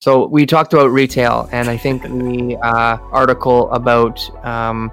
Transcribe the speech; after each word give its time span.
So 0.00 0.28
we 0.28 0.46
talked 0.46 0.72
about 0.72 0.92
retail, 0.92 1.48
and 1.50 1.68
I 1.68 1.76
think 1.76 2.02
the 2.02 2.56
uh, 2.62 2.98
article 3.10 3.68
about 3.72 4.20
um, 4.46 4.92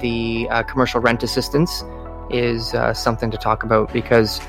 the 0.00 0.48
uh, 0.50 0.64
commercial 0.64 1.00
rent 1.00 1.22
assistance 1.22 1.84
is 2.28 2.74
uh, 2.74 2.92
something 2.92 3.30
to 3.30 3.36
talk 3.36 3.62
about 3.62 3.92
because 3.92 4.40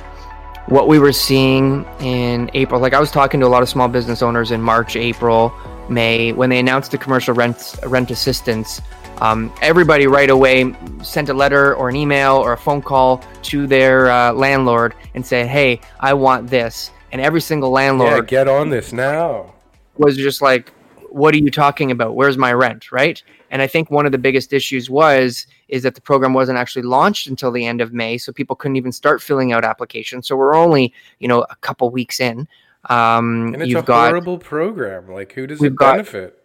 what 0.66 0.88
we 0.88 0.98
were 0.98 1.14
seeing 1.14 1.86
in 2.00 2.50
April, 2.56 2.82
like 2.82 2.96
I 2.96 3.00
was 3.00 3.12
talking 3.12 3.40
to 3.42 3.46
a 3.46 3.50
lot 3.50 3.62
of 3.62 3.70
small 3.70 3.88
business 3.88 4.24
owners 4.24 4.50
in 4.50 4.64
March, 4.64 4.96
April, 4.96 5.54
May, 5.90 6.32
when 6.32 6.50
they 6.50 6.58
announced 6.58 6.90
the 6.90 6.98
commercial 6.98 7.36
rent 7.36 7.76
rent 7.86 8.10
assistance. 8.10 8.82
Um, 9.22 9.54
everybody 9.62 10.08
right 10.08 10.32
away 10.32 10.76
sent 11.04 11.30
a 11.30 11.36
letter 11.36 11.76
or 11.76 11.90
an 11.90 11.96
email 11.96 12.38
or 12.38 12.54
a 12.54 12.58
phone 12.58 12.82
call 12.82 13.22
to 13.44 13.68
their 13.68 14.10
uh, 14.10 14.34
landlord 14.34 14.96
and 15.14 15.23
said, 15.23 15.46
"Hey, 15.46 15.82
I 16.00 16.16
want 16.16 16.50
this." 16.50 16.90
And 17.12 17.22
every 17.22 17.42
single 17.42 17.70
landlord 17.70 18.23
yeah, 18.23 18.38
get 18.40 18.48
on 18.48 18.70
this 18.70 18.92
now 18.92 19.53
was 19.98 20.18
just 20.18 20.42
like, 20.42 20.72
"What 21.10 21.34
are 21.34 21.38
you 21.38 21.52
talking 21.52 21.92
about? 21.92 22.16
Where's 22.16 22.38
my 22.38 22.54
rent?" 22.54 22.92
Right? 22.92 23.22
And 23.52 23.62
I 23.62 23.68
think 23.68 23.92
one 23.92 24.06
of 24.06 24.12
the 24.12 24.17
biggest 24.17 24.52
issues 24.52 24.90
was 24.90 25.45
is 25.67 25.84
that 25.84 25.95
the 25.95 26.02
program 26.02 26.34
wasn't 26.34 26.58
actually 26.58 26.81
launched 26.84 27.28
until 27.28 27.52
the 27.52 27.66
end 27.66 27.81
of 27.81 27.94
May, 27.94 28.17
so 28.17 28.32
people 28.32 28.56
couldn't 28.56 28.78
even 28.78 28.92
start 28.92 29.22
filling 29.22 29.54
out 29.54 29.64
applications. 29.64 30.28
So 30.28 30.36
we're 30.36 30.56
only, 30.56 30.94
you 31.20 31.28
know, 31.28 31.42
a 31.50 31.56
couple 31.58 31.90
weeks 31.90 32.20
in. 32.20 32.48
Um, 32.90 33.54
and 33.54 33.62
it's 33.62 33.73
a 33.73 33.82
got, 33.82 34.09
horrible 34.09 34.38
program. 34.38 35.09
Like, 35.09 35.34
who 35.34 35.48
does 35.48 35.62
it 35.64 35.76
got- 35.76 35.94
benefit? 35.94 36.42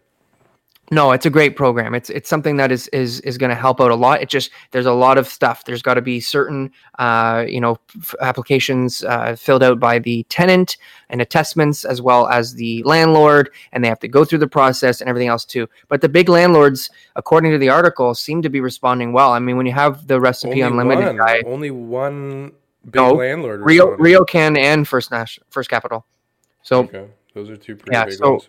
No, 0.90 1.12
it's 1.12 1.26
a 1.26 1.30
great 1.30 1.54
program. 1.54 1.94
It's 1.94 2.08
it's 2.08 2.30
something 2.30 2.56
that 2.56 2.72
is 2.72 2.88
is 2.88 3.20
is 3.20 3.36
going 3.36 3.50
to 3.50 3.54
help 3.56 3.78
out 3.78 3.90
a 3.90 3.94
lot. 3.94 4.22
It 4.22 4.30
just 4.30 4.50
there's 4.70 4.86
a 4.86 4.92
lot 4.92 5.18
of 5.18 5.26
stuff. 5.28 5.64
There's 5.66 5.82
got 5.82 5.94
to 5.94 6.00
be 6.02 6.18
certain 6.18 6.70
uh, 6.98 7.44
you 7.46 7.60
know 7.60 7.76
f- 7.98 8.14
applications 8.22 9.04
uh, 9.04 9.36
filled 9.36 9.62
out 9.62 9.78
by 9.78 9.98
the 9.98 10.22
tenant 10.30 10.78
and 11.10 11.20
attestments 11.20 11.84
as 11.84 12.00
well 12.00 12.26
as 12.28 12.54
the 12.54 12.82
landlord, 12.84 13.50
and 13.72 13.84
they 13.84 13.88
have 13.88 14.00
to 14.00 14.08
go 14.08 14.24
through 14.24 14.38
the 14.38 14.48
process 14.48 15.02
and 15.02 15.10
everything 15.10 15.28
else 15.28 15.44
too. 15.44 15.68
But 15.88 16.00
the 16.00 16.08
big 16.08 16.30
landlords, 16.30 16.88
according 17.16 17.52
to 17.52 17.58
the 17.58 17.68
article, 17.68 18.14
seem 18.14 18.40
to 18.40 18.48
be 18.48 18.60
responding 18.60 19.12
well. 19.12 19.32
I 19.32 19.40
mean, 19.40 19.58
when 19.58 19.66
you 19.66 19.72
have 19.72 20.06
the 20.06 20.18
recipe 20.18 20.62
Only 20.62 20.80
unlimited 20.80 21.04
one, 21.04 21.16
guy, 21.18 21.42
only 21.44 21.70
one 21.70 22.52
big 22.86 22.94
No, 22.94 23.12
landlord. 23.12 23.60
Rio. 23.60 23.94
RioCan 23.98 24.56
and 24.56 24.88
First 24.88 25.10
National 25.10 25.46
First 25.50 25.68
Capital. 25.68 26.06
So 26.62 26.84
Okay, 26.84 27.06
those 27.34 27.50
are 27.50 27.58
two 27.58 27.76
pretty 27.76 27.94
Yeah, 27.94 28.06
big 28.06 28.14
so- 28.14 28.30
ones. 28.30 28.48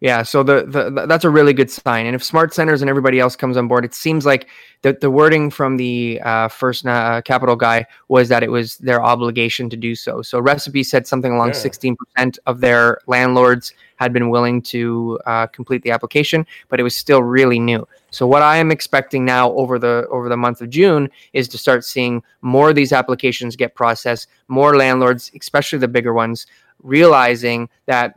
Yeah, 0.00 0.22
so 0.22 0.44
the, 0.44 0.64
the 0.64 0.90
the- 0.90 1.06
that's 1.06 1.24
a 1.24 1.30
really 1.30 1.52
good 1.52 1.70
sign. 1.70 2.06
And 2.06 2.14
if 2.14 2.22
SmartCentres 2.22 2.82
and 2.82 2.88
everybody 2.88 3.18
else 3.18 3.34
comes 3.34 3.56
on 3.56 3.66
board, 3.66 3.84
it 3.84 3.94
seems 3.94 4.24
like 4.24 4.48
the 4.82 4.92
the 4.92 5.10
wording 5.10 5.50
from 5.50 5.76
the 5.76 6.20
uh, 6.22 6.46
first 6.46 6.86
uh, 6.86 7.20
capital 7.22 7.56
guy 7.56 7.84
was 8.06 8.28
that 8.28 8.44
it 8.44 8.50
was 8.52 8.76
their 8.78 9.02
obligation 9.02 9.68
to 9.70 9.76
do 9.76 9.96
so. 9.96 10.22
So 10.22 10.38
Recipe 10.38 10.84
said 10.84 11.08
something 11.08 11.32
along 11.32 11.48
Yeah. 11.48 11.54
sixteen 11.54 11.96
percent 11.96 12.38
of 12.46 12.60
their 12.60 13.00
landlords 13.08 13.72
had 13.96 14.12
been 14.12 14.30
willing 14.30 14.62
to 14.62 15.18
uh, 15.26 15.48
complete 15.48 15.82
the 15.82 15.90
application, 15.90 16.46
but 16.68 16.78
it 16.78 16.84
was 16.84 16.94
still 16.94 17.24
really 17.24 17.58
new. 17.58 17.84
So 18.12 18.24
what 18.24 18.42
I 18.42 18.58
am 18.58 18.70
expecting 18.70 19.24
now 19.24 19.50
over 19.54 19.80
the 19.80 20.06
over 20.12 20.28
the 20.28 20.36
month 20.36 20.60
of 20.60 20.70
June 20.70 21.10
is 21.32 21.48
to 21.48 21.58
start 21.58 21.84
seeing 21.84 22.22
more 22.40 22.68
of 22.70 22.76
these 22.76 22.92
applications 22.92 23.56
get 23.56 23.74
processed, 23.74 24.28
more 24.46 24.76
landlords, 24.76 25.32
especially 25.34 25.80
the 25.80 25.88
bigger 25.88 26.12
ones, 26.14 26.46
realizing 26.84 27.68
that 27.86 28.14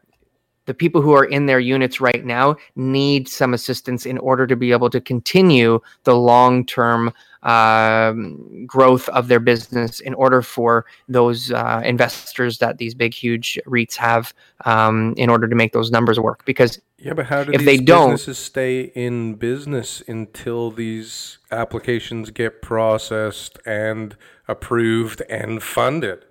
the 0.72 0.76
people 0.76 1.02
who 1.02 1.12
are 1.12 1.26
in 1.26 1.48
their 1.48 1.60
units 1.60 2.00
right 2.00 2.24
now 2.24 2.56
need 2.78 3.28
some 3.28 3.54
assistance 3.54 4.06
in 4.06 4.18
order 4.20 4.48
to 4.48 4.56
be 4.56 4.72
able 4.72 4.90
to 4.90 5.02
continue 5.02 5.82
the 6.06 6.16
long 6.16 6.66
term 6.66 7.12
um, 7.44 8.66
growth 8.66 9.10
of 9.10 9.28
their 9.28 9.42
business 9.42 10.00
in 10.00 10.14
order 10.14 10.42
for 10.42 10.86
those 11.10 11.52
uh, 11.52 11.82
investors 11.84 12.58
that 12.60 12.78
these 12.78 12.94
big, 12.94 13.14
huge 13.14 13.60
REITs 13.68 13.98
have 13.98 14.34
um, 14.64 15.14
in 15.18 15.30
order 15.30 15.46
to 15.50 15.56
make 15.58 15.74
those 15.74 15.92
numbers 15.92 16.22
work. 16.22 16.46
Because 16.46 16.80
Yeah, 16.98 17.16
but 17.16 17.26
how 17.26 17.44
do 17.44 17.52
If 17.52 17.66
they 17.66 17.78
don't- 17.78 18.18
stay 18.18 18.94
in 18.96 19.34
business 19.34 20.02
until 20.08 20.72
these 20.72 21.40
applications 21.52 22.30
get 22.30 22.62
processed 22.62 23.60
and 23.66 24.16
approved 24.48 25.22
and 25.30 25.62
funded? 25.62 26.24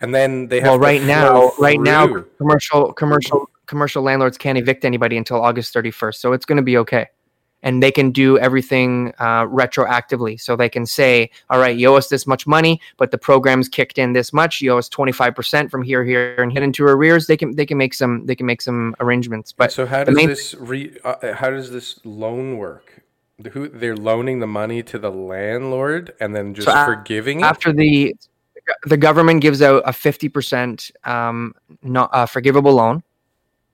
And 0.00 0.12
then 0.14 0.48
they 0.48 0.60
have 0.60 0.66
well, 0.70 0.78
to 0.78 0.84
right 0.84 1.02
now, 1.02 1.48
flow 1.50 1.64
right 1.64 1.80
now, 1.80 2.24
commercial, 2.36 2.92
commercial, 2.92 3.48
commercial 3.66 4.02
landlords 4.02 4.38
can't 4.38 4.58
evict 4.58 4.84
anybody 4.84 5.16
until 5.16 5.40
August 5.40 5.74
31st. 5.74 6.16
So 6.16 6.32
it's 6.32 6.44
going 6.44 6.56
to 6.56 6.62
be 6.62 6.76
okay. 6.78 7.06
And 7.64 7.80
they 7.80 7.92
can 7.92 8.10
do 8.10 8.38
everything 8.38 9.12
uh, 9.20 9.44
retroactively. 9.44 10.40
So 10.40 10.56
they 10.56 10.68
can 10.68 10.84
say, 10.84 11.30
all 11.48 11.60
right, 11.60 11.76
you 11.76 11.88
owe 11.88 11.94
us 11.94 12.08
this 12.08 12.26
much 12.26 12.44
money, 12.44 12.80
but 12.96 13.12
the 13.12 13.18
program's 13.18 13.68
kicked 13.68 13.98
in 13.98 14.14
this 14.14 14.32
much. 14.32 14.60
You 14.60 14.72
owe 14.72 14.78
us 14.78 14.88
25% 14.88 15.70
from 15.70 15.82
here, 15.82 16.04
here, 16.04 16.34
and 16.42 16.52
hit 16.52 16.64
into 16.64 16.84
arrears. 16.84 17.28
They 17.28 17.36
can, 17.36 17.54
they 17.54 17.64
can 17.64 17.78
make 17.78 17.94
some, 17.94 18.26
they 18.26 18.34
can 18.34 18.46
make 18.46 18.62
some 18.62 18.96
arrangements. 18.98 19.52
But 19.52 19.70
so 19.70 19.86
how 19.86 20.02
does 20.02 20.16
main- 20.16 20.26
this 20.26 20.54
re, 20.54 20.96
uh, 21.04 21.34
how 21.34 21.50
does 21.50 21.70
this 21.70 22.00
loan 22.04 22.56
work? 22.56 23.04
Who 23.52 23.68
they're 23.68 23.96
loaning 23.96 24.40
the 24.40 24.46
money 24.48 24.82
to 24.84 24.98
the 24.98 25.10
landlord 25.10 26.14
and 26.18 26.34
then 26.34 26.54
just 26.54 26.66
a- 26.66 26.84
forgiving 26.84 27.40
it? 27.40 27.44
after 27.44 27.72
the 27.72 28.14
the 28.84 28.96
government 28.96 29.40
gives 29.40 29.60
out 29.62 29.82
a 29.86 29.90
50% 29.90 30.90
um, 31.06 31.54
not, 31.82 32.10
uh, 32.12 32.26
forgivable 32.26 32.72
loan 32.74 33.02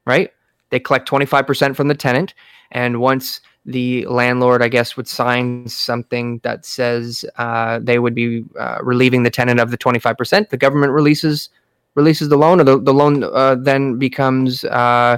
right 0.09 0.33
they 0.71 0.81
collect 0.81 1.09
25% 1.09 1.77
from 1.77 1.89
the 1.89 1.95
tenant 1.95 2.35
and 2.73 3.01
once 3.01 3.41
the 3.67 4.07
landlord 4.07 4.63
i 4.63 4.69
guess 4.69 4.97
would 4.97 5.09
sign 5.09 5.69
something 5.69 6.39
that 6.39 6.65
says 6.65 7.25
uh, 7.37 7.79
they 7.83 7.99
would 7.99 8.15
be 8.15 8.45
uh, 8.59 8.79
relieving 8.83 9.23
the 9.23 9.31
tenant 9.31 9.61
of 9.61 9.71
the 9.71 9.79
25% 9.79 10.49
the 10.49 10.57
government 10.57 10.93
releases 10.93 11.51
releases 11.95 12.29
the 12.29 12.37
loan 12.37 12.61
or 12.61 12.65
the, 12.65 12.81
the 12.81 12.95
loan 12.95 13.25
uh, 13.25 13.55
then 13.55 13.99
becomes 13.99 14.65
uh, 14.65 15.17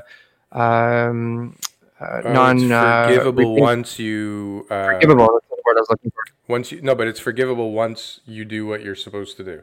um, 0.52 1.56
uh, 2.00 2.22
Oh, 2.24 2.32
non 2.32 2.72
uh, 2.72 3.06
forgivable 3.06 3.56
once 3.56 3.98
you 3.98 4.66
uh, 4.70 4.86
forgivable 4.86 5.24
word 5.26 5.76
i 5.76 5.80
was 5.80 5.90
looking 5.90 6.10
for 6.10 6.30
once 6.50 6.72
you 6.72 6.82
no, 6.82 6.94
but 6.94 7.06
it's 7.06 7.20
forgivable 7.20 7.72
once 7.72 8.20
you 8.26 8.44
do 8.44 8.66
what 8.66 8.82
you're 8.82 8.96
supposed 8.96 9.36
to 9.38 9.44
do. 9.44 9.62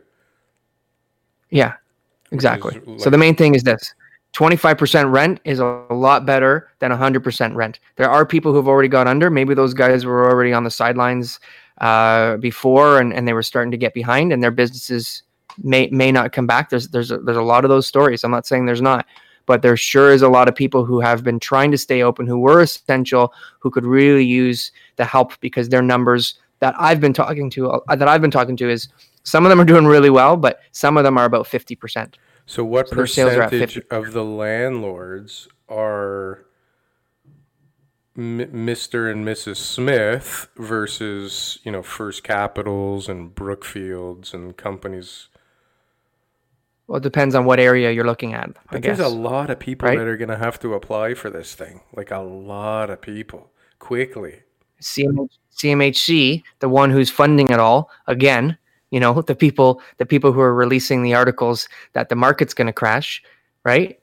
Yeah, 1.49 1.73
exactly. 2.31 2.81
is 2.87 3.03
so 3.03 3.09
the 3.09 3.17
main 3.17 3.35
thing 3.35 3.53
is 3.53 3.63
this 3.63 3.93
25% 4.37 5.11
rent 5.11 5.39
is 5.45 5.57
a 5.57 5.83
lot 5.89 6.23
better 6.23 6.69
than 6.77 6.91
100% 6.91 7.55
rent. 7.55 7.79
There 7.95 8.07
are 8.07 8.23
people 8.23 8.53
who've 8.53 8.67
already 8.67 8.87
got 8.87 9.07
under. 9.07 9.31
Maybe 9.31 9.55
those 9.55 9.73
guys 9.73 10.05
were 10.05 10.29
already 10.29 10.53
on 10.53 10.63
the 10.63 10.69
sidelines 10.69 11.39
uh, 11.79 12.37
before 12.37 12.99
and, 12.99 13.11
and 13.11 13.27
they 13.27 13.33
were 13.33 13.41
starting 13.41 13.71
to 13.71 13.77
get 13.77 13.95
behind 13.95 14.31
and 14.31 14.43
their 14.43 14.51
businesses 14.51 15.23
may 15.63 15.87
may 15.87 16.11
not 16.11 16.33
come 16.33 16.45
back. 16.45 16.69
There's 16.69 16.89
there's 16.89 17.09
a, 17.09 17.17
there's 17.17 17.35
a 17.35 17.41
lot 17.41 17.65
of 17.65 17.69
those 17.69 17.87
stories. 17.87 18.23
I'm 18.23 18.29
not 18.29 18.45
saying 18.45 18.67
there's 18.67 18.79
not, 18.79 19.07
but 19.47 19.63
there 19.63 19.75
sure 19.75 20.11
is 20.11 20.21
a 20.21 20.29
lot 20.29 20.47
of 20.47 20.53
people 20.53 20.85
who 20.85 20.99
have 20.99 21.23
been 21.23 21.39
trying 21.39 21.71
to 21.71 21.77
stay 21.77 22.03
open, 22.03 22.27
who 22.27 22.37
were 22.37 22.61
essential, 22.61 23.33
who 23.57 23.71
could 23.71 23.87
really 23.87 24.23
use 24.23 24.71
the 24.97 25.05
help 25.05 25.39
because 25.39 25.69
their 25.69 25.81
numbers 25.81 26.35
that 26.59 26.75
I've 26.77 27.01
been 27.01 27.13
talking 27.13 27.49
to 27.51 27.71
uh, 27.71 27.95
that 27.95 28.07
I've 28.07 28.21
been 28.21 28.29
talking 28.29 28.57
to 28.57 28.69
is 28.69 28.87
some 29.23 29.47
of 29.47 29.49
them 29.49 29.59
are 29.59 29.65
doing 29.65 29.87
really 29.87 30.11
well, 30.11 30.37
but 30.37 30.59
some 30.73 30.95
of 30.95 31.03
them 31.03 31.17
are 31.17 31.25
about 31.25 31.47
50%. 31.47 32.13
So 32.47 32.63
what 32.63 32.87
So 32.89 32.95
their 32.95 33.07
sales 33.07 33.33
are 33.33 33.41
at 33.43 33.51
percentage 33.51 33.83
of 33.91 34.13
the 34.13 34.23
landlords 34.23 35.49
are 35.69 36.45
M- 38.17 38.39
Mr. 38.39 39.11
and 39.11 39.25
Mrs. 39.25 39.57
Smith 39.57 40.47
versus, 40.55 41.59
you 41.63 41.71
know, 41.71 41.83
First 41.83 42.23
Capitals 42.23 43.09
and 43.09 43.35
Brookfields 43.35 44.33
and 44.33 44.55
companies? 44.55 45.27
Well, 46.87 46.97
it 46.97 47.03
depends 47.03 47.35
on 47.35 47.43
what 47.43 47.59
area 47.59 47.91
you're 47.91 48.05
looking 48.05 48.33
at, 48.33 48.47
I 48.49 48.53
But 48.71 48.81
guess. 48.81 48.97
there's 48.97 49.11
a 49.11 49.13
lot 49.15 49.49
of 49.49 49.59
people 49.59 49.89
right? 49.89 49.97
that 49.99 50.07
are 50.07 50.15
going 50.15 50.29
to 50.29 50.37
have 50.37 50.57
to 50.61 50.73
apply 50.73 51.15
for 51.15 51.29
this 51.29 51.53
thing. 51.53 51.81
Like 51.93 52.11
a 52.11 52.19
lot 52.19 52.89
of 52.89 53.01
people 53.01 53.51
quickly. 53.77 54.43
CMH, 54.81 55.31
CMHC, 55.53 56.43
the 56.59 56.69
one 56.69 56.91
who's 56.91 57.09
funding 57.09 57.49
it 57.49 57.59
all, 57.59 57.89
again, 58.07 58.57
you 58.91 58.99
know, 58.99 59.21
the 59.21 59.35
people, 59.35 59.81
the 59.97 60.05
people 60.05 60.31
who 60.31 60.39
are 60.41 60.53
releasing 60.53 61.03
the 61.03 61.13
articles 61.13 61.67
that 61.93 62.09
the 62.09 62.15
market's 62.15 62.53
going 62.53 62.67
to 62.67 62.73
crash, 62.73 63.21
right? 63.63 63.99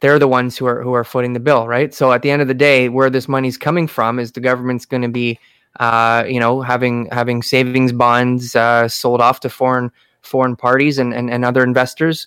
They're 0.00 0.18
the 0.18 0.28
ones 0.28 0.56
who 0.56 0.66
are 0.66 0.82
who 0.82 0.94
are 0.94 1.04
footing 1.04 1.32
the 1.32 1.40
bill, 1.40 1.68
right? 1.68 1.94
So 1.94 2.12
at 2.12 2.22
the 2.22 2.30
end 2.30 2.42
of 2.42 2.48
the 2.48 2.54
day, 2.54 2.88
where 2.88 3.10
this 3.10 3.28
money's 3.28 3.56
coming 3.56 3.86
from 3.86 4.18
is 4.18 4.32
the 4.32 4.40
government's 4.40 4.84
going 4.84 5.02
to 5.02 5.08
be, 5.08 5.38
uh, 5.78 6.24
you 6.26 6.40
know, 6.40 6.60
having 6.60 7.06
having 7.12 7.42
savings 7.42 7.92
bonds 7.92 8.56
uh, 8.56 8.88
sold 8.88 9.20
off 9.20 9.40
to 9.40 9.48
foreign 9.48 9.92
foreign 10.22 10.56
parties 10.56 10.98
and, 10.98 11.14
and, 11.14 11.30
and 11.30 11.44
other 11.44 11.62
investors, 11.62 12.26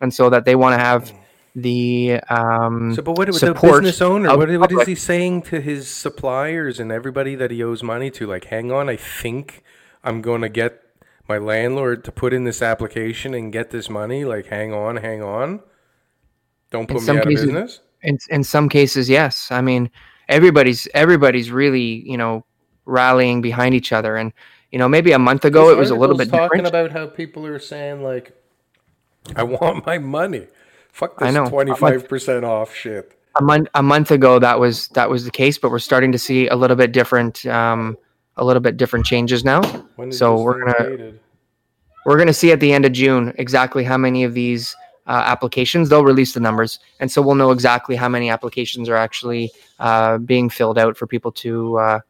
and 0.00 0.14
so 0.14 0.30
that 0.30 0.44
they 0.44 0.54
want 0.54 0.78
to 0.78 0.84
have 0.84 1.12
the 1.56 2.20
um, 2.28 2.94
So, 2.94 3.02
but 3.02 3.18
what 3.18 3.26
was 3.26 3.40
the 3.40 3.54
business 3.54 4.00
owner? 4.02 4.36
What, 4.36 4.50
what 4.58 4.72
is 4.72 4.86
he 4.86 4.94
saying 4.94 5.42
to 5.42 5.60
his 5.60 5.88
suppliers 5.88 6.78
and 6.78 6.92
everybody 6.92 7.34
that 7.34 7.50
he 7.50 7.62
owes 7.62 7.82
money 7.82 8.10
to? 8.12 8.26
Like, 8.26 8.44
hang 8.44 8.70
on, 8.70 8.88
I 8.88 8.96
think 8.96 9.64
I'm 10.04 10.20
going 10.22 10.42
to 10.42 10.48
get 10.48 10.85
my 11.28 11.38
landlord 11.38 12.04
to 12.04 12.12
put 12.12 12.32
in 12.32 12.44
this 12.44 12.62
application 12.62 13.34
and 13.34 13.52
get 13.52 13.70
this 13.70 13.90
money. 13.90 14.24
Like, 14.24 14.46
hang 14.46 14.72
on, 14.72 14.96
hang 14.96 15.22
on. 15.22 15.60
Don't 16.70 16.86
put 16.86 17.00
me 17.00 17.06
some 17.06 17.18
out 17.18 17.24
cases- 17.24 17.42
of 17.42 17.46
business. 17.48 17.80
in 18.02 18.18
in 18.28 18.44
some 18.44 18.68
cases 18.68 19.08
yes 19.08 19.50
i 19.50 19.60
mean 19.60 19.90
everybody's 20.28 20.86
everybody's 20.94 21.50
really 21.50 22.02
you 22.10 22.16
know 22.18 22.44
rallying 22.84 23.40
behind 23.40 23.74
each 23.74 23.90
other 23.92 24.16
and 24.16 24.32
you 24.70 24.78
know 24.78 24.88
maybe 24.88 25.12
a 25.12 25.18
month 25.18 25.44
ago 25.44 25.70
it 25.70 25.78
was 25.78 25.90
a 25.90 25.94
little 25.94 26.16
bit 26.16 26.28
talking 26.28 26.58
different 26.58 26.66
about 26.66 26.90
how 26.92 27.06
people 27.06 27.46
are 27.46 27.58
saying 27.58 28.02
like, 28.02 28.32
I 29.34 29.42
want 29.44 29.86
my 29.86 29.98
money. 29.98 30.46
Fuck 30.92 31.18
this 31.18 31.48
twenty 31.48 31.74
five 31.74 32.08
percent 32.08 32.44
off 32.44 32.74
shit. 32.74 33.12
a 33.38 33.42
month 33.42 33.68
a 33.74 33.82
month 33.82 34.10
ago 34.10 34.38
that 34.38 34.58
was 34.60 34.88
that 34.88 35.08
was 35.08 35.24
the 35.24 35.30
case 35.30 35.56
but 35.58 35.70
we're 35.70 35.78
starting 35.78 36.12
to 36.12 36.18
see 36.18 36.48
a 36.48 36.56
little 36.56 36.76
bit 36.76 36.92
different 36.92 37.46
um 37.46 37.96
a 38.36 38.44
little 38.44 38.60
bit 38.60 38.76
different 38.76 39.06
changes 39.06 39.44
now. 39.44 39.62
So 40.10 40.40
we're 40.40 40.64
gonna- 40.64 40.90
dated? 40.90 41.20
we're 42.06 42.16
going 42.16 42.28
to 42.28 42.32
see 42.32 42.52
at 42.52 42.60
the 42.60 42.72
end 42.72 42.84
of 42.86 42.92
june 42.92 43.34
exactly 43.36 43.82
how 43.82 43.96
many 43.98 44.22
of 44.22 44.32
these 44.32 44.76
uh, 45.08 45.22
applications 45.26 45.88
they'll 45.88 46.04
release 46.04 46.32
the 46.34 46.40
numbers. 46.40 46.78
And 47.00 47.10
so 47.10 47.22
we'll 47.22 47.34
know 47.36 47.50
exactly 47.50 47.94
how 47.96 48.08
many 48.08 48.28
applications 48.30 48.88
are 48.88 48.96
actually 48.96 49.52
uh, 49.78 50.18
being 50.18 50.48
filled 50.50 50.78
out 50.78 50.96
for 50.96 51.06
people 51.06 51.30
to 51.32 51.78
uh, 51.78 52.00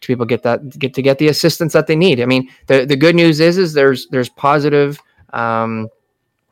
to 0.00 0.06
people 0.06 0.26
get 0.26 0.42
that 0.42 0.78
get 0.78 0.94
to 0.94 1.02
get 1.02 1.18
the 1.18 1.28
assistance 1.28 1.72
that 1.72 1.86
they 1.86 1.96
need. 1.96 2.20
I 2.20 2.26
mean 2.26 2.48
the, 2.66 2.84
the 2.84 2.96
good 2.96 3.14
news 3.14 3.40
is 3.40 3.58
is 3.58 3.72
there's 3.72 4.06
there's 4.08 4.28
positive 4.28 5.00
um, 5.32 5.88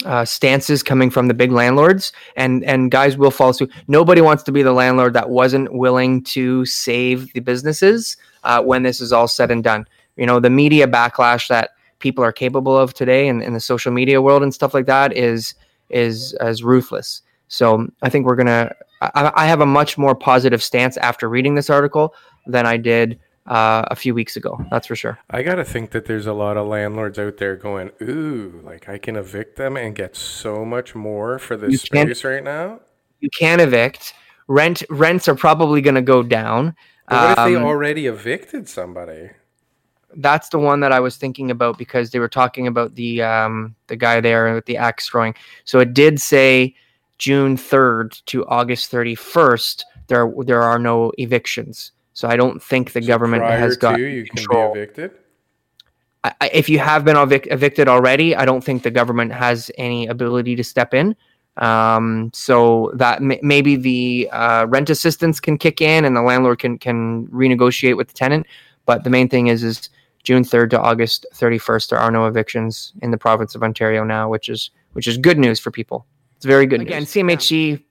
uh, 0.04 0.24
stances 0.24 0.82
coming 0.82 1.10
from 1.10 1.28
the 1.28 1.34
big 1.34 1.52
landlords 1.52 2.12
and 2.36 2.64
and 2.64 2.90
guys 2.90 3.16
will 3.16 3.30
follow 3.30 3.52
suit. 3.52 3.72
Nobody 3.88 4.20
wants 4.20 4.42
to 4.44 4.52
be 4.52 4.62
the 4.62 4.72
landlord 4.72 5.14
that 5.14 5.30
wasn't 5.30 5.72
willing 5.72 6.22
to 6.24 6.64
save 6.66 7.32
the 7.32 7.40
businesses 7.40 8.16
uh, 8.42 8.62
when 8.62 8.82
this 8.82 9.00
is 9.00 9.12
all 9.12 9.28
said 9.28 9.50
and 9.50 9.62
done. 9.62 9.86
You 10.16 10.26
know 10.26 10.40
the 10.40 10.50
media 10.50 10.86
backlash 10.86 11.48
that 11.48 11.70
people 12.00 12.24
are 12.24 12.32
capable 12.32 12.76
of 12.76 12.92
today 12.92 13.28
in, 13.28 13.40
in 13.40 13.54
the 13.54 13.60
social 13.60 13.92
media 13.92 14.20
world 14.20 14.42
and 14.42 14.52
stuff 14.52 14.74
like 14.74 14.86
that 14.86 15.16
is 15.16 15.54
is 15.90 16.34
as 16.34 16.62
ruthless. 16.62 17.22
So 17.48 17.88
i 18.02 18.08
think 18.08 18.26
we're 18.26 18.36
gonna 18.36 18.74
I, 19.00 19.32
I 19.34 19.46
have 19.46 19.60
a 19.60 19.66
much 19.66 19.96
more 19.96 20.14
positive 20.14 20.62
stance 20.62 20.96
after 20.98 21.28
reading 21.28 21.54
this 21.54 21.70
article 21.70 22.14
than 22.46 22.66
i 22.66 22.76
did 22.76 23.18
uh, 23.46 23.84
a 23.90 23.96
few 23.96 24.14
weeks 24.14 24.36
ago 24.36 24.58
that's 24.70 24.86
for 24.86 24.96
sure 24.96 25.18
I 25.30 25.42
gotta 25.42 25.64
think 25.64 25.90
that 25.90 26.06
there's 26.06 26.26
a 26.26 26.32
lot 26.32 26.56
of 26.56 26.66
landlords 26.66 27.18
out 27.18 27.36
there 27.36 27.56
going, 27.56 27.90
"Ooh, 28.02 28.60
like 28.64 28.88
I 28.88 28.96
can 28.98 29.16
evict 29.16 29.56
them 29.56 29.76
and 29.76 29.94
get 29.94 30.16
so 30.16 30.64
much 30.64 30.94
more 30.94 31.38
for 31.38 31.56
this 31.56 31.72
You 31.72 31.78
space 31.78 32.24
right 32.24 32.42
now." 32.44 32.80
you 33.20 33.30
can't 33.30 33.60
evict 33.60 34.14
rent 34.48 34.82
rents 34.90 35.28
are 35.28 35.34
probably 35.34 35.80
going 35.80 35.94
to 35.94 36.02
go 36.02 36.22
down 36.22 36.74
But 37.08 37.16
what 37.36 37.38
if 37.38 37.44
they 37.52 37.56
Um, 37.56 37.64
already 37.64 38.06
evicted 38.06 38.68
somebody? 38.68 39.30
that's 40.16 40.48
the 40.50 40.58
one 40.58 40.78
that 40.80 40.92
I 40.92 41.00
was 41.00 41.16
thinking 41.16 41.50
about 41.50 41.76
because 41.76 42.10
they 42.10 42.20
were 42.20 42.28
talking 42.28 42.66
about 42.68 42.94
the 42.94 43.20
um, 43.22 43.74
the 43.88 43.96
guy 43.96 44.20
there 44.20 44.54
with 44.54 44.64
the 44.66 44.76
axe 44.76 45.08
throwing. 45.08 45.34
So 45.64 45.80
it 45.80 45.92
did 45.92 46.20
say 46.20 46.74
June 47.18 47.56
third 47.56 48.12
to 48.26 48.46
August 48.46 48.90
thirty 48.90 49.14
first. 49.16 49.84
There 50.06 50.32
there 50.46 50.62
are 50.62 50.78
no 50.78 51.12
evictions. 51.18 51.90
So 52.14 52.28
I 52.28 52.36
don't 52.36 52.62
think 52.62 52.92
the 52.92 53.02
So 53.02 53.06
government 53.06 53.42
prior 53.42 53.58
has 53.58 53.76
got 53.76 53.96
to, 53.96 54.02
you 54.02 54.24
can 54.24 54.36
control. 54.36 54.72
be 54.72 54.80
evicted. 54.80 55.10
I, 56.24 56.32
I- 56.40 56.50
if 56.52 56.68
you 56.68 56.78
have 56.78 57.04
been 57.04 57.16
evic- 57.16 57.52
evicted 57.52 57.88
already, 57.88 58.34
I 58.34 58.44
don't 58.44 58.62
think 58.64 58.82
the 58.82 58.90
government 58.90 59.32
has 59.32 59.70
any 59.76 60.06
ability 60.06 60.56
to 60.56 60.64
step 60.64 60.94
in. 60.94 61.14
Um, 61.56 62.30
so 62.34 62.90
that 62.96 63.22
may, 63.22 63.38
maybe 63.42 63.76
the 63.76 64.28
uh, 64.32 64.66
rent 64.68 64.90
assistance 64.90 65.38
can 65.38 65.56
kick 65.58 65.80
in 65.80 66.04
and 66.04 66.16
the 66.16 66.22
landlord 66.22 66.58
can 66.58 66.78
can 66.78 67.26
renegotiate 67.28 67.96
with 67.96 68.08
the 68.08 68.14
tenant. 68.14 68.46
But 68.86 69.04
the 69.04 69.10
main 69.10 69.28
thing 69.28 69.46
is 69.46 69.62
is 69.62 69.88
June 70.24 70.42
third 70.42 70.70
to 70.70 70.80
August 70.80 71.26
thirty 71.32 71.58
first. 71.58 71.90
There 71.90 71.98
are 72.00 72.10
no 72.10 72.26
evictions 72.26 72.92
in 73.02 73.12
the 73.12 73.18
province 73.18 73.54
of 73.54 73.62
Ontario 73.62 74.02
now, 74.02 74.28
which 74.28 74.48
is 74.48 74.70
which 74.94 75.06
is 75.06 75.16
good 75.16 75.38
news 75.38 75.60
for 75.60 75.70
people. 75.70 76.06
It's 76.36 76.44
very 76.44 76.66
good. 76.66 76.80
Again, 76.80 77.02
news. 77.02 77.12
CMHC 77.12 77.84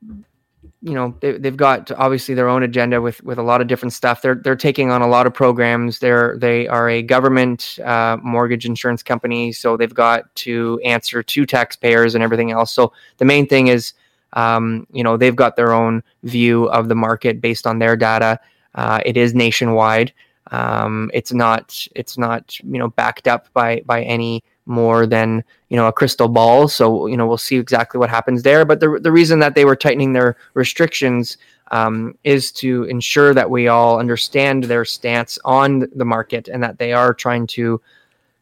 you 0.84 0.94
know 0.94 1.16
they, 1.22 1.38
they've 1.38 1.56
got 1.56 1.92
obviously 1.94 2.36
their 2.36 2.50
own 2.50 2.62
agenda 2.62 3.02
with 3.02 3.24
with 3.24 3.38
a 3.38 3.44
lot 3.44 3.62
of 3.62 3.68
different 3.68 3.94
stuff. 3.94 4.22
They're 4.22 4.36
they're 4.36 4.56
taking 4.56 4.92
on 4.92 5.02
a 5.02 5.08
lot 5.08 5.26
of 5.26 5.34
programs. 5.34 6.00
They're 6.00 6.38
they 6.38 6.68
are 6.68 6.90
a 6.90 7.02
government 7.02 7.80
uh, 7.84 8.18
mortgage 8.22 8.66
insurance 8.66 9.02
company 9.02 9.54
so 9.54 9.78
they've 9.78 9.94
got 9.94 10.34
to 10.36 10.80
answer 10.84 11.24
to 11.24 11.46
taxpayers 11.46 12.16
and 12.16 12.24
everything 12.24 12.52
else. 12.52 12.74
So 12.74 12.92
the 13.18 13.26
main 13.26 13.48
thing 13.48 13.68
is 13.68 13.94
um, 14.34 14.86
you 14.92 15.04
know 15.04 15.16
they've 15.16 15.36
got 15.36 15.56
their 15.56 15.72
own 15.72 16.04
view 16.24 16.66
of 16.66 16.90
the 16.90 16.96
market 16.96 17.40
based 17.40 17.66
on 17.66 17.80
their 17.80 17.96
data. 17.96 18.40
Uh, 18.76 19.00
it 19.06 19.16
is 19.16 19.34
nationwide. 19.34 20.12
Um, 20.52 21.10
it's 21.14 21.32
not 21.32 21.88
it's 21.96 22.18
not 22.18 22.60
you 22.60 22.78
know 22.78 22.90
backed 22.90 23.28
up 23.30 23.48
by 23.54 23.82
by 23.86 24.04
any 24.04 24.44
more 24.66 25.06
than 25.06 25.44
you 25.70 25.78
know 25.78 25.88
a 25.88 25.94
crystal 25.94 26.28
ball. 26.28 26.68
So 26.68 27.08
you 27.08 27.18
know 27.18 27.28
we'll 27.28 27.38
see 27.38 27.58
exactly 27.58 28.00
what 28.00 28.10
happens 28.10 28.44
there. 28.44 28.66
But 28.66 28.80
the, 28.80 29.00
the 29.02 29.12
reason 29.12 29.40
that 29.40 29.56
they 29.56 29.66
were 29.66 29.76
tightening 29.76 30.14
their 30.14 30.38
restrictions 30.54 31.38
um, 31.72 32.18
is 32.24 32.52
to 32.54 32.84
ensure 32.84 33.34
that 33.34 33.50
we 33.50 33.68
all 33.68 34.00
understand 34.00 34.66
their 34.66 34.86
stance 34.86 35.40
on 35.44 35.88
the 35.96 36.06
market 36.06 36.48
and 36.48 36.62
that 36.64 36.78
they 36.78 36.94
are 36.94 37.14
trying 37.14 37.48
to 37.48 37.82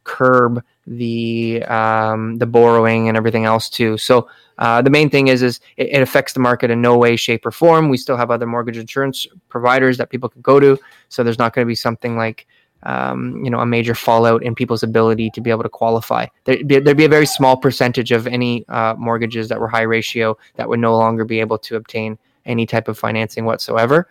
curb 0.03 0.63
the 0.87 1.63
um, 1.65 2.37
the 2.37 2.45
borrowing 2.45 3.07
and 3.07 3.15
everything 3.15 3.45
else 3.45 3.69
too. 3.69 3.97
So 3.97 4.27
uh, 4.57 4.81
the 4.81 4.89
main 4.89 5.09
thing 5.09 5.27
is 5.27 5.41
is 5.41 5.59
it, 5.77 5.89
it 5.89 6.01
affects 6.01 6.33
the 6.33 6.39
market 6.39 6.71
in 6.71 6.81
no 6.81 6.97
way 6.97 7.15
shape 7.15 7.45
or 7.45 7.51
form. 7.51 7.89
We 7.89 7.97
still 7.97 8.17
have 8.17 8.31
other 8.31 8.45
mortgage 8.45 8.77
insurance 8.77 9.27
providers 9.49 9.97
that 9.97 10.09
people 10.09 10.29
can 10.29 10.41
go 10.41 10.59
to. 10.59 10.77
So 11.09 11.23
there's 11.23 11.39
not 11.39 11.53
going 11.53 11.65
to 11.65 11.69
be 11.69 11.75
something 11.75 12.17
like 12.17 12.47
um, 12.83 13.43
you 13.43 13.49
know, 13.49 13.59
a 13.59 13.65
major 13.65 13.93
fallout 13.95 14.43
in 14.43 14.55
people's 14.55 14.83
ability 14.83 15.29
to 15.31 15.41
be 15.41 15.49
able 15.49 15.63
to 15.63 15.69
qualify. 15.69 16.25
There'd 16.45 16.67
be, 16.67 16.79
there'd 16.79 16.97
be 16.97 17.05
a 17.05 17.09
very 17.09 17.25
small 17.25 17.57
percentage 17.57 18.11
of 18.11 18.27
any 18.27 18.65
uh, 18.69 18.95
mortgages 18.97 19.47
that 19.49 19.59
were 19.59 19.67
high 19.67 19.81
ratio 19.83 20.37
that 20.55 20.67
would 20.67 20.79
no 20.79 20.97
longer 20.97 21.25
be 21.25 21.39
able 21.39 21.57
to 21.59 21.75
obtain 21.75 22.17
any 22.45 22.65
type 22.65 22.87
of 22.87 22.97
financing 22.97 23.45
whatsoever. 23.45 24.07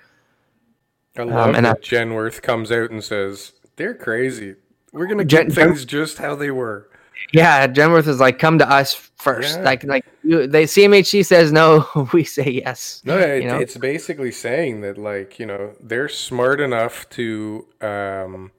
I 1.17 1.23
love 1.25 1.49
Um, 1.51 1.55
and 1.57 1.67
that 1.67 1.83
that- 1.83 1.85
Genworth 1.85 2.43
comes 2.43 2.71
out 2.71 2.91
and 2.91 3.03
says 3.03 3.53
they're 3.77 3.95
crazy. 3.95 4.55
We're 4.93 5.07
gonna 5.07 5.25
Gen- 5.25 5.47
keep 5.47 5.55
things 5.55 5.85
just 5.85 6.19
how 6.19 6.35
they 6.37 6.51
were. 6.51 6.89
Yeah, 7.33 7.67
Genworth 7.67 8.07
is 8.09 8.19
like, 8.19 8.39
come 8.39 8.59
to 8.59 8.69
us 8.69 8.95
first. 8.95 9.59
Yeah. 9.59 9.63
Like, 9.65 9.85
like 9.85 10.05
you, 10.25 10.47
they 10.47 10.65
CMHC 10.65 11.25
says 11.27 11.53
no, 11.53 11.87
we 12.13 12.25
say 12.25 12.63
yes. 12.65 13.03
No, 13.05 13.19
it, 13.19 13.43
You 13.43 13.49
know? 13.49 13.59
it's 13.59 13.77
basically 13.77 14.33
saying 14.33 14.81
that, 14.81 14.97
like, 14.97 15.39
you 15.39 15.47
know, 15.47 15.75
they're 15.81 16.09
smart 16.09 16.61
enough 16.61 17.09
to, 17.11 17.67
um, 17.83 18.51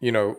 you 0.00 0.12
know, 0.12 0.38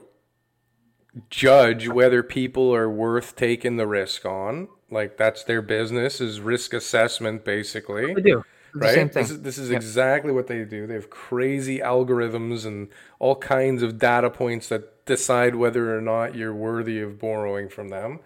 judge 1.30 1.88
whether 1.88 2.24
people 2.24 2.74
are 2.74 2.90
worth 2.90 3.36
taking 3.36 3.78
the 3.78 3.88
risk 3.88 4.26
on. 4.26 4.68
Like, 4.90 5.18
that's 5.18 5.44
their 5.44 5.62
business 5.62 6.20
is 6.20 6.40
risk 6.42 6.74
assessment, 6.74 7.46
basically. 7.46 8.14
They 8.14 8.22
do 8.22 8.44
Right? 8.74 8.94
same 8.96 9.10
thing. 9.10 9.24
This 9.24 9.32
is, 9.32 9.42
this 9.42 9.58
is 9.58 9.70
Yep. 9.70 9.82
exactly 9.82 10.32
what 10.32 10.48
they 10.48 10.64
do. 10.64 10.88
They 10.88 10.94
have 10.94 11.10
crazy 11.10 11.80
algorithms 11.80 12.66
and 12.66 12.88
all 13.20 13.36
kinds 13.36 13.84
of 13.84 14.00
data 14.00 14.30
points 14.30 14.70
that 14.70 15.06
decide 15.06 15.56
whether 15.56 15.96
or 15.96 16.02
not 16.02 16.36
you're 16.36 16.54
worthy 16.54 17.02
of 17.02 17.20
borrowing 17.20 17.68
from 17.68 17.90
them. 17.90 18.20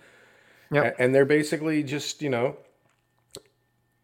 Yep. 0.72 0.96
And 1.00 1.16
they're 1.16 1.26
basically 1.26 1.84
just, 1.84 2.22
you 2.22 2.30
know, 2.30 2.58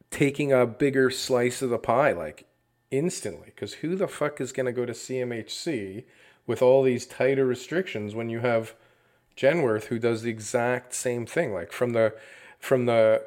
taking 0.09 0.51
a 0.51 0.65
bigger 0.65 1.09
slice 1.09 1.61
of 1.61 1.69
the 1.69 1.77
pie, 1.77 2.11
like 2.11 2.45
instantly. 2.89 3.47
Because 3.53 3.75
who 3.75 3.95
the 3.95 4.07
fuck 4.07 4.41
is 4.41 4.51
going 4.51 4.65
to 4.65 4.71
go 4.71 4.85
to 4.85 4.93
CMHC 4.93 6.05
with 6.51 6.61
all 6.61 6.83
these 6.83 7.05
tighter 7.05 7.45
restrictions 7.45 8.13
when 8.13 8.29
you 8.29 8.41
have 8.41 8.75
Genworth 9.37 9.85
who 9.85 9.97
does 9.97 10.21
the 10.21 10.29
exact 10.29 10.93
same 10.93 11.25
thing? 11.25 11.53
Like 11.53 11.71
from 11.71 11.93
the 11.93 12.13
from 12.59 12.87
the 12.87 13.23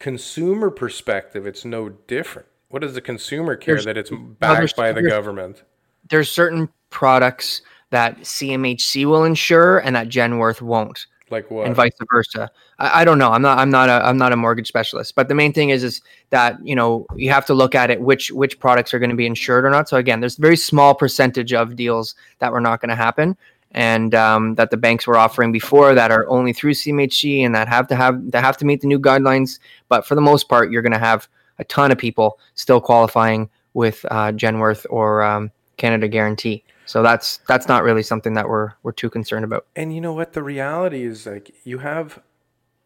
consumer 0.00 0.70
perspective, 0.70 1.46
it's 1.46 1.64
no 1.64 1.90
different. 2.08 2.48
What 2.70 2.82
does 2.82 2.94
the 2.94 3.00
consumer 3.00 3.54
care 3.54 3.76
There's- 3.76 3.84
that 3.84 3.96
it's 3.96 4.10
backed 4.10 4.74
by 4.76 4.90
the 4.90 5.02
government? 5.02 5.62
There's 6.10 6.28
certain 6.28 6.68
products 6.90 7.62
that 7.90 8.18
CMHC 8.18 9.04
will 9.06 9.22
insure 9.22 9.78
and 9.78 9.94
that 9.94 10.08
Genworth 10.08 10.60
won't. 10.60 11.06
Like 11.30 11.50
what? 11.50 11.66
and 11.66 11.74
vice 11.74 11.92
versa. 12.12 12.50
I, 12.78 13.00
I 13.00 13.04
don't 13.04 13.18
know. 13.18 13.30
I'm 13.30 13.40
not. 13.40 13.58
I'm 13.58 13.70
not 13.70 13.88
a. 13.88 14.04
I'm 14.06 14.18
not 14.18 14.32
a 14.32 14.36
mortgage 14.36 14.68
specialist. 14.68 15.14
But 15.14 15.28
the 15.28 15.34
main 15.34 15.52
thing 15.52 15.70
is, 15.70 15.82
is 15.82 16.02
that 16.30 16.56
you 16.62 16.76
know 16.76 17.06
you 17.16 17.30
have 17.30 17.46
to 17.46 17.54
look 17.54 17.74
at 17.74 17.90
it 17.90 18.00
which 18.00 18.30
which 18.30 18.58
products 18.60 18.92
are 18.92 18.98
going 18.98 19.10
to 19.10 19.16
be 19.16 19.26
insured 19.26 19.64
or 19.64 19.70
not. 19.70 19.88
So 19.88 19.96
again, 19.96 20.20
there's 20.20 20.38
a 20.38 20.42
very 20.42 20.56
small 20.56 20.94
percentage 20.94 21.52
of 21.54 21.76
deals 21.76 22.14
that 22.40 22.52
were 22.52 22.60
not 22.60 22.80
going 22.80 22.90
to 22.90 22.94
happen, 22.94 23.36
and 23.70 24.14
um, 24.14 24.54
that 24.56 24.70
the 24.70 24.76
banks 24.76 25.06
were 25.06 25.16
offering 25.16 25.50
before 25.50 25.94
that 25.94 26.10
are 26.10 26.28
only 26.28 26.52
through 26.52 26.72
CMHC 26.72 27.40
and 27.40 27.54
that 27.54 27.68
have 27.68 27.88
to 27.88 27.96
have 27.96 28.30
that 28.30 28.44
have 28.44 28.58
to 28.58 28.66
meet 28.66 28.82
the 28.82 28.86
new 28.86 28.98
guidelines. 28.98 29.58
But 29.88 30.06
for 30.06 30.14
the 30.14 30.20
most 30.20 30.48
part, 30.48 30.70
you're 30.70 30.82
going 30.82 30.92
to 30.92 30.98
have 30.98 31.26
a 31.58 31.64
ton 31.64 31.90
of 31.90 31.98
people 31.98 32.38
still 32.54 32.80
qualifying 32.80 33.48
with 33.72 34.04
uh, 34.10 34.32
Genworth 34.32 34.84
or 34.90 35.22
um, 35.22 35.50
Canada 35.76 36.06
Guaranty. 36.06 36.64
So 36.86 37.02
that's 37.02 37.38
that's 37.48 37.68
not 37.68 37.82
really 37.82 38.02
something 38.02 38.34
that 38.34 38.48
we're 38.48 38.72
we're 38.82 38.92
too 38.92 39.10
concerned 39.10 39.44
about. 39.44 39.66
And 39.74 39.94
you 39.94 40.00
know 40.00 40.12
what? 40.12 40.32
The 40.32 40.42
reality 40.42 41.04
is 41.04 41.26
like 41.26 41.54
you 41.64 41.78
have 41.78 42.20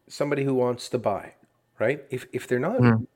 somebody 0.07 0.43
who 0.43 0.53
wants 0.53 0.89
to 0.89 0.97
buy, 0.97 1.33
right? 1.79 2.03
If 2.09 2.27
if 2.31 2.47
they're 2.47 2.59
not 2.59 2.79
mm. 2.79 3.07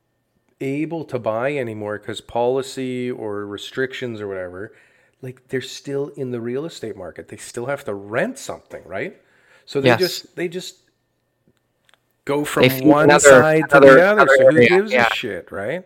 able 0.60 1.06
to 1.06 1.20
buy 1.20 1.56
anymore 1.56 2.00
because 2.00 2.22
policy 2.22 3.10
or 3.10 3.46
restrictions 3.46 4.20
or 4.20 4.28
whatever, 4.28 4.74
like 5.22 5.48
they're 5.48 5.62
still 5.62 6.10
in 6.10 6.32
the 6.32 6.42
real 6.42 6.66
estate 6.66 6.98
market. 6.98 7.30
They 7.30 7.38
still 7.38 7.68
have 7.68 7.86
to 7.86 7.94
rent 7.94 8.38
something, 8.38 8.84
right? 8.86 9.20
So 9.66 9.80
they 9.80 9.90
yes. 9.90 10.00
just 10.00 10.36
they 10.36 10.48
just 10.48 10.78
go 12.26 12.44
from 12.44 12.64
one 12.82 13.06
another, 13.06 13.20
side 13.20 13.70
to 13.70 13.80
the 13.80 14.06
other. 14.06 14.28
So 14.38 14.52
who 14.52 14.68
gives 14.68 14.92
yeah. 14.92 15.08
a 15.10 15.16
shit, 15.16 15.52
right? 15.52 15.86